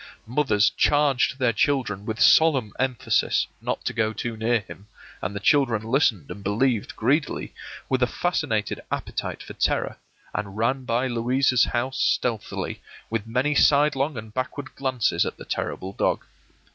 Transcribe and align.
Mothers 0.25 0.71
charged 0.71 1.37
their 1.37 1.53
children 1.53 2.07
with 2.07 2.19
solemn 2.19 2.73
emphasis 2.79 3.45
not 3.61 3.85
to 3.85 3.93
go 3.93 4.13
too 4.13 4.35
near 4.35 4.61
to 4.61 4.65
him, 4.65 4.87
and 5.21 5.35
the 5.35 5.39
children 5.39 5.83
listened 5.83 6.31
and 6.31 6.43
believed 6.43 6.95
greedily, 6.95 7.53
with 7.87 8.01
a 8.01 8.07
fascinated 8.07 8.81
appetite 8.91 9.43
for 9.43 9.53
terror, 9.53 9.97
and 10.33 10.57
ran 10.57 10.85
by 10.85 11.05
Louisa's 11.05 11.65
house 11.65 11.99
stealthily, 11.99 12.81
with 13.11 13.27
many 13.27 13.53
sidelong 13.53 14.17
and 14.17 14.33
backward 14.33 14.73
glances 14.73 15.23
at 15.23 15.37
the 15.37 15.45
terrible 15.45 15.93
dog. 15.93 16.25